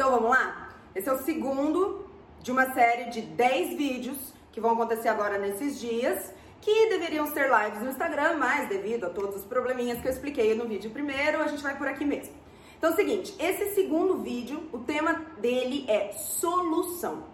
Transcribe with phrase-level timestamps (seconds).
[0.00, 0.70] Então vamos lá?
[0.94, 2.06] Esse é o segundo
[2.40, 4.16] de uma série de 10 vídeos
[4.50, 9.10] que vão acontecer agora nesses dias, que deveriam ser lives no Instagram, mas devido a
[9.10, 12.32] todos os probleminhas que eu expliquei no vídeo primeiro, a gente vai por aqui mesmo.
[12.78, 17.24] Então é o seguinte, esse segundo vídeo, o tema dele é solução.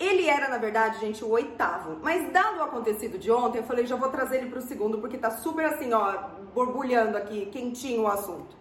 [0.00, 1.98] Ele era, na verdade, gente, o oitavo.
[2.02, 5.18] Mas dado o acontecido de ontem, eu falei, já vou trazer ele pro segundo, porque
[5.18, 6.16] tá super assim, ó,
[6.54, 8.56] borbulhando aqui, quentinho o assunto.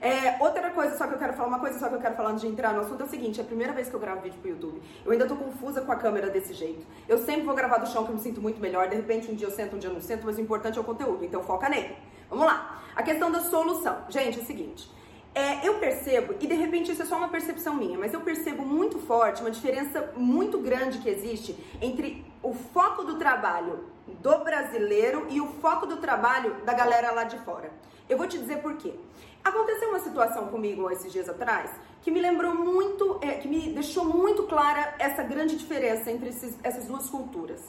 [0.00, 2.30] É, outra coisa, só que eu quero falar, uma coisa só que eu quero falar
[2.30, 4.22] antes de entrar no assunto é o seguinte: é a primeira vez que eu gravo
[4.22, 4.80] vídeo pro YouTube.
[5.04, 6.86] Eu ainda tô confusa com a câmera desse jeito.
[7.06, 8.88] Eu sempre vou gravar do chão que eu me sinto muito melhor.
[8.88, 10.80] De repente, um dia eu sento, um dia eu não sento, mas o importante é
[10.80, 11.94] o conteúdo, então foca nele.
[12.30, 12.82] Vamos lá.
[12.96, 14.04] A questão da solução.
[14.08, 14.90] Gente, é o seguinte.
[15.34, 18.64] É, eu percebo, e de repente isso é só uma percepção minha, mas eu percebo
[18.64, 23.84] muito forte uma diferença muito grande que existe entre o foco do trabalho
[24.20, 27.70] do brasileiro e o foco do trabalho da galera lá de fora.
[28.10, 28.92] Eu vou te dizer por quê.
[29.44, 31.70] Aconteceu uma situação comigo esses dias atrás
[32.02, 36.58] que me lembrou muito, é, que me deixou muito clara essa grande diferença entre esses,
[36.64, 37.62] essas duas culturas.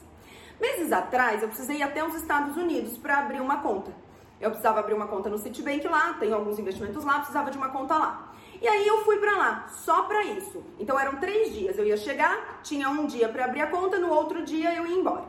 [0.60, 3.92] Meses atrás, eu precisei ir até os Estados Unidos para abrir uma conta.
[4.40, 7.70] Eu precisava abrir uma conta no Citibank lá, tenho alguns investimentos lá, precisava de uma
[7.70, 8.34] conta lá.
[8.60, 10.64] E aí eu fui para lá, só para isso.
[10.80, 11.78] Então eram três dias.
[11.78, 14.96] Eu ia chegar, tinha um dia para abrir a conta, no outro dia eu ia
[14.96, 15.26] embora.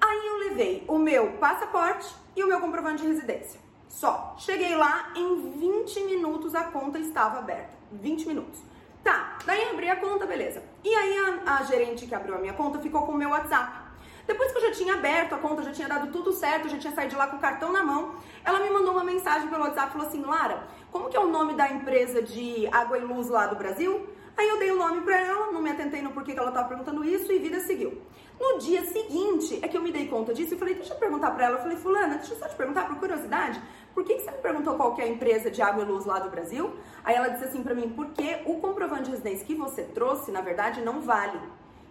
[0.00, 3.67] Aí eu levei o meu passaporte e o meu comprovante de residência.
[3.88, 4.34] Só.
[4.38, 7.70] Cheguei lá, em 20 minutos a conta estava aberta.
[7.92, 8.60] 20 minutos.
[9.02, 10.62] Tá, daí abri a conta, beleza.
[10.84, 13.88] E aí a, a gerente que abriu a minha conta ficou com o meu WhatsApp.
[14.26, 16.92] Depois que eu já tinha aberto a conta, já tinha dado tudo certo, já tinha
[16.92, 19.88] saído de lá com o cartão na mão, ela me mandou uma mensagem pelo WhatsApp
[19.88, 23.30] e falou assim: Lara, como que é o nome da empresa de água e luz
[23.30, 24.06] lá do Brasil?
[24.36, 26.68] Aí eu dei o nome pra ela, não me atentei no porquê que ela tava
[26.68, 28.02] perguntando isso e vida seguiu.
[28.40, 31.32] No dia seguinte é que eu me dei conta disso e falei, deixa eu perguntar
[31.32, 31.56] pra ela.
[31.56, 33.60] Eu falei, fulana, deixa eu só te perguntar por curiosidade,
[33.94, 36.18] por que, que você me perguntou qual é a empresa de água e luz lá
[36.20, 36.72] do Brasil?
[37.04, 40.40] Aí ela disse assim pra mim, porque o comprovante de residência que você trouxe, na
[40.40, 41.38] verdade, não vale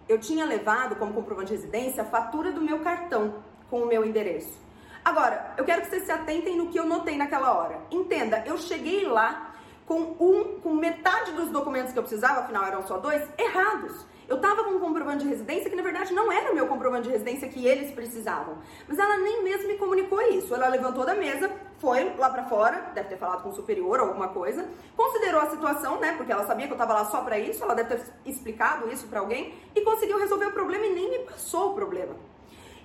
[0.08, 3.34] eu tinha levado como comprovante de residência a fatura do meu cartão
[3.68, 4.58] com o meu endereço.
[5.04, 7.78] Agora, eu quero que vocês se atentem no que eu notei naquela hora.
[7.90, 9.54] Entenda, eu cheguei lá
[9.86, 14.06] com um, com metade dos documentos que eu precisava, afinal eram só dois, errados.
[14.26, 14.77] Eu tava com
[15.18, 17.90] comprovante de residência que na verdade não era o meu comprovante de residência que eles
[17.92, 18.58] precisavam.
[18.86, 20.54] Mas ela nem mesmo me comunicou isso.
[20.54, 24.08] Ela levantou da mesa, foi lá para fora, deve ter falado com o superior ou
[24.08, 26.14] alguma coisa, considerou a situação, né?
[26.16, 29.06] Porque ela sabia que eu tava lá só para isso, ela deve ter explicado isso
[29.08, 32.14] para alguém e conseguiu resolver o problema e nem me passou o problema.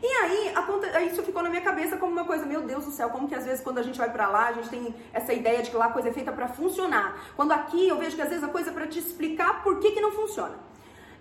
[0.02, 3.10] E aí, a, isso ficou na minha cabeça como uma coisa, meu Deus do céu,
[3.10, 5.64] como que às vezes quando a gente vai para lá, a gente tem essa ideia
[5.64, 7.32] de que lá a coisa é feita para funcionar.
[7.38, 9.92] Quando aqui eu vejo que às vezes a coisa é para te explicar por que
[9.92, 10.73] que não funciona.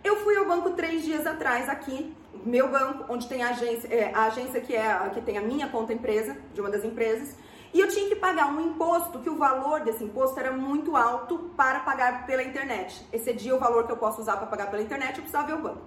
[0.04, 2.14] Eu fui ao banco três dias atrás aqui,
[2.44, 5.40] meu banco, onde tem a agência, é, a agência que é a que tem a
[5.40, 7.36] minha conta empresa, de uma das empresas,
[7.72, 11.50] e eu tinha que pagar um imposto que o valor desse imposto era muito alto
[11.56, 13.06] para pagar pela internet.
[13.12, 15.62] Excedia o valor que eu posso usar para pagar pela internet, eu precisava ver o
[15.62, 15.82] banco.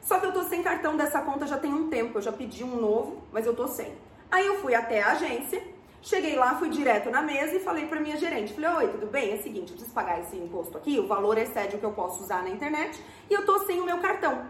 [0.00, 2.62] Só que eu tô sem cartão dessa conta já tem um tempo, eu já pedi
[2.62, 3.92] um novo, mas eu tô sem.
[4.30, 5.60] Aí eu fui até a agência
[6.02, 9.32] Cheguei lá, fui direto na mesa e falei para minha gerente, falei, oi, tudo bem?
[9.32, 11.92] É o seguinte, eu preciso pagar esse imposto aqui, o valor excede o que eu
[11.92, 14.46] posso usar na internet e eu tô sem o meu cartão.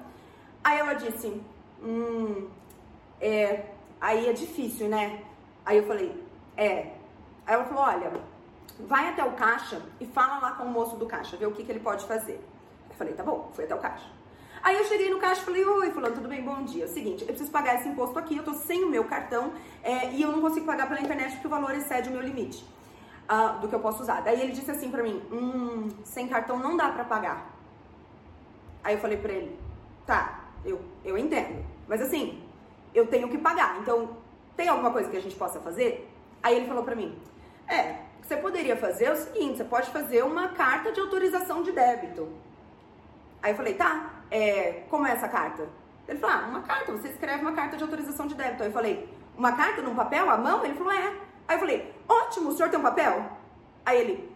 [0.63, 1.43] Aí ela disse,
[1.83, 2.49] hum,
[3.21, 3.65] é,
[4.01, 5.25] aí é difícil, né?
[5.65, 6.25] Aí eu falei,
[6.57, 6.93] é.
[7.45, 8.13] Aí ela falou, olha,
[8.87, 11.65] vai até o caixa e fala lá com o moço do caixa, vê o que,
[11.65, 12.41] que ele pode fazer.
[12.89, 14.20] Eu falei, tá bom, fui até o caixa.
[14.63, 16.43] Aí eu cheguei no caixa e falei, oi, fulano, tudo bem?
[16.43, 16.85] Bom dia.
[16.85, 19.53] É o seguinte, eu preciso pagar esse imposto aqui, eu tô sem o meu cartão
[19.83, 22.65] é, e eu não consigo pagar pela internet porque o valor excede o meu limite
[23.31, 24.21] uh, do que eu posso usar.
[24.21, 27.51] Daí ele disse assim pra mim, hum, sem cartão não dá pra pagar.
[28.85, 29.59] Aí eu falei pra ele,
[30.07, 32.43] tá, eu, eu entendo, mas assim,
[32.95, 34.17] eu tenho que pagar, então
[34.57, 36.11] tem alguma coisa que a gente possa fazer?
[36.43, 37.19] Aí ele falou pra mim,
[37.69, 41.01] é, o que você poderia fazer é o seguinte, você pode fazer uma carta de
[41.01, 42.29] autorização de débito.
[43.43, 45.69] Aí eu falei, tá, é, como é essa carta?
[46.07, 48.63] Ele falou, ah, uma carta, você escreve uma carta de autorização de débito.
[48.63, 50.65] Aí eu falei, uma carta num papel, à mão?
[50.65, 51.15] Ele falou, é.
[51.47, 53.31] Aí eu falei, ótimo, o senhor tem um papel?
[53.85, 54.33] Aí ele,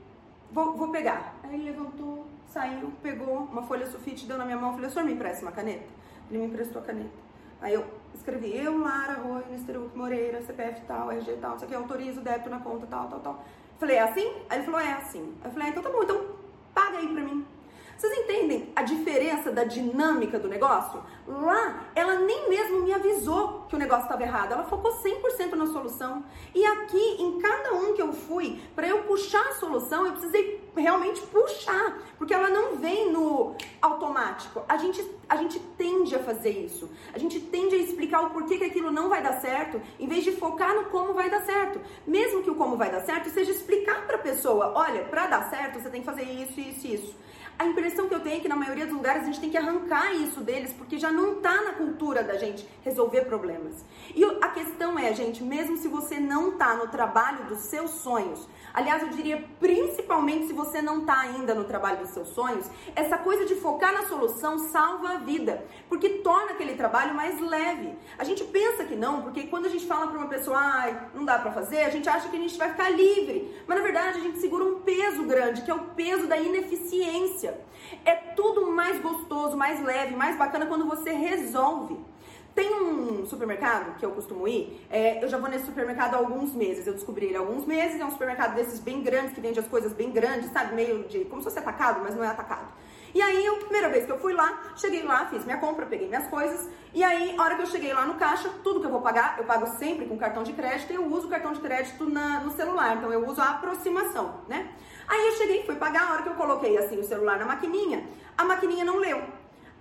[0.51, 1.35] vou, vou pegar.
[1.43, 4.93] Aí ele levantou, saiu, pegou uma folha sulfite, deu na minha mão, eu falei, o
[4.93, 5.87] senhor me empresta uma caneta?
[6.31, 7.25] Ele me emprestou a caneta.
[7.61, 7.85] Aí eu
[8.15, 9.79] escrevi, eu, Lara, Rui, Mr.
[9.95, 13.45] Moreira, CPF tal, RG tal, isso aqui, autorizo o débito na conta tal, tal, tal.
[13.79, 14.33] Falei, é assim?
[14.49, 15.35] Aí ele falou, é assim.
[15.43, 16.27] Aí eu falei, ah, então tá bom, então
[16.73, 17.47] paga aí pra mim.
[17.97, 21.03] Vocês entendem a diferença da dinâmica do negócio?
[21.27, 24.53] Lá, ela nem mesmo me avisou que o negócio estava errado.
[24.53, 26.25] Ela focou 100% na solução.
[26.55, 30.63] E aqui, em cada um que eu fui, para eu puxar a solução, eu precisei
[30.77, 34.63] realmente puxar, porque ela não vem no automático.
[34.69, 36.91] A gente, a gente tende a fazer isso.
[37.13, 40.25] A gente tende a explicar o porquê que aquilo não vai dar certo, em vez
[40.25, 41.81] de focar no como vai dar certo.
[42.07, 45.49] Mesmo que o como vai dar certo seja explicar para a pessoa, olha, para dar
[45.49, 47.25] certo você tem que fazer isso, isso, isso.
[47.57, 49.57] A impressão que eu tenho é que na maioria dos lugares a gente tem que
[49.57, 53.85] arrancar isso deles, porque já não tá na cultura da gente resolver problemas.
[54.15, 54.25] E
[55.05, 59.45] é, gente, mesmo se você não tá no trabalho dos seus sonhos, aliás, eu diria
[59.61, 62.67] principalmente se você não tá ainda no trabalho dos seus sonhos,
[62.97, 67.95] essa coisa de focar na solução salva a vida, porque torna aquele trabalho mais leve.
[68.19, 71.25] A gente pensa que não, porque quando a gente fala para uma pessoa, ah, não
[71.25, 74.19] dá para fazer, a gente acha que a gente vai ficar livre, mas na verdade
[74.19, 77.61] a gente segura um peso grande, que é o peso da ineficiência.
[78.05, 81.99] É tudo mais gostoso, mais leve, mais bacana quando você resolve.
[82.55, 86.55] Tem um supermercado que eu costumo ir, é, eu já vou nesse supermercado há alguns
[86.55, 89.59] meses, eu descobri ele há alguns meses, é um supermercado desses bem grandes, que vende
[89.59, 92.73] as coisas bem grandes, sabe, meio de, como se fosse atacado, mas não é atacado.
[93.13, 96.07] E aí, a primeira vez que eu fui lá, cheguei lá, fiz minha compra, peguei
[96.07, 98.91] minhas coisas, e aí, a hora que eu cheguei lá no caixa, tudo que eu
[98.91, 101.61] vou pagar, eu pago sempre com cartão de crédito, e eu uso o cartão de
[101.61, 104.71] crédito na, no celular, então eu uso a aproximação, né?
[105.09, 108.07] Aí eu cheguei, fui pagar, a hora que eu coloquei assim o celular na maquininha,
[108.39, 109.21] a maquininha não leu.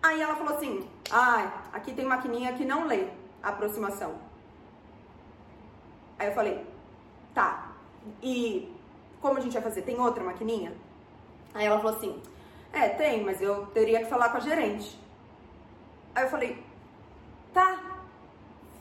[0.03, 3.07] Aí ela falou assim: "Ai, ah, aqui tem maquininha que não lê
[3.41, 4.15] a aproximação".
[6.19, 6.67] Aí eu falei:
[7.33, 7.71] "Tá.
[8.21, 8.69] E
[9.21, 9.83] como a gente vai fazer?
[9.83, 10.73] Tem outra maquininha?"
[11.53, 12.21] Aí ela falou assim:
[12.73, 14.99] "É, tem, mas eu teria que falar com a gerente".
[16.13, 16.63] Aí eu falei:
[17.53, 17.93] "Tá,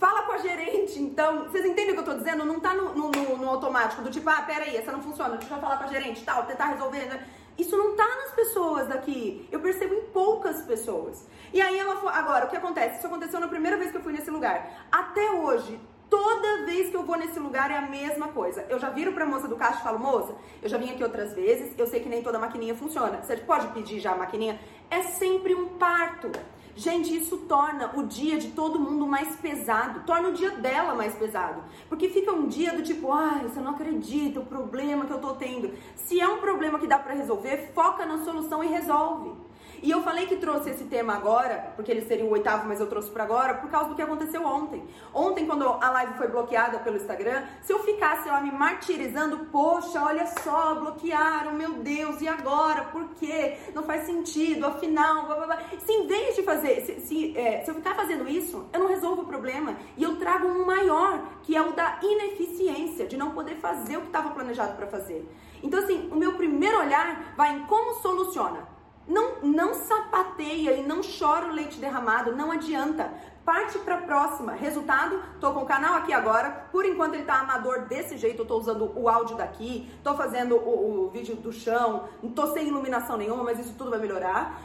[0.02, 1.44] Fala com a gerente, então.
[1.44, 2.44] Vocês entendem o que eu tô dizendo?
[2.44, 5.60] Não tá no, no, no, automático, do tipo, ah, peraí, essa não funciona, deixa eu
[5.60, 7.04] falar com a gerente, tal, tentar resolver.
[7.06, 7.24] Né?
[7.62, 9.48] Isso não tá nas pessoas daqui.
[9.52, 11.24] Eu percebo em poucas pessoas.
[11.52, 12.98] E aí ela falou, agora, o que acontece?
[12.98, 14.88] Isso aconteceu na primeira vez que eu fui nesse lugar.
[14.90, 15.80] Até hoje,
[16.10, 18.66] toda vez que eu vou nesse lugar é a mesma coisa.
[18.68, 21.32] Eu já viro pra moça do caixa e falo, moça, eu já vim aqui outras
[21.34, 23.22] vezes, eu sei que nem toda maquininha funciona.
[23.22, 24.58] Você pode pedir já a maquininha?
[24.90, 26.32] É sempre um parto.
[26.74, 31.14] Gente, isso torna o dia de todo mundo mais pesado, torna o dia dela mais
[31.14, 31.62] pesado.
[31.88, 35.34] Porque fica um dia do tipo, ai, você não acredita o problema que eu tô
[35.34, 35.70] tendo.
[35.96, 39.32] Se é um problema que dá para resolver, foca na solução e resolve.
[39.82, 42.86] E eu falei que trouxe esse tema agora, porque ele seria o oitavo, mas eu
[42.86, 44.86] trouxe para agora, por causa do que aconteceu ontem.
[45.12, 50.00] Ontem, quando a live foi bloqueada pelo Instagram, se eu ficasse lá me martirizando, poxa,
[50.00, 52.84] olha só, bloquearam, meu Deus, e agora?
[52.84, 53.58] Por quê?
[53.74, 55.58] Não faz sentido, afinal, blá, blá, blá.
[55.84, 58.86] Se em vez de fazer, se, se, é, se eu ficar fazendo isso, eu não
[58.86, 59.74] resolvo o problema.
[59.96, 64.02] E eu trago um maior, que é o da ineficiência, de não poder fazer o
[64.02, 65.28] que estava planejado para fazer.
[65.60, 68.70] Então, assim, o meu primeiro olhar vai em como soluciona.
[69.06, 73.12] Não, não sapateia e não chora o leite derramado, não adianta.
[73.44, 74.52] Parte para a próxima.
[74.52, 76.68] Resultado, tô com o canal aqui agora.
[76.70, 80.56] Por enquanto ele tá amador desse jeito, eu tô usando o áudio daqui, tô fazendo
[80.56, 84.62] o, o vídeo do chão, não tô sem iluminação nenhuma, mas isso tudo vai melhorar.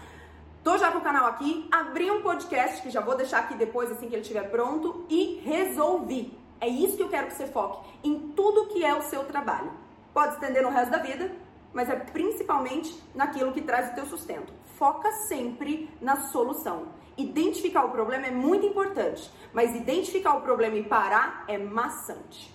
[0.63, 3.91] Tô já com o canal aqui, abri um podcast que já vou deixar aqui depois
[3.91, 6.37] assim que ele estiver pronto e resolvi.
[6.59, 9.71] É isso que eu quero que você foque em tudo que é o seu trabalho.
[10.13, 11.31] Pode estender no resto da vida,
[11.77, 14.51] mas é principalmente naquilo que traz o teu sustento.
[14.79, 16.87] Foca sempre na solução.
[17.15, 22.51] Identificar o problema é muito importante, mas identificar o problema e parar é maçante.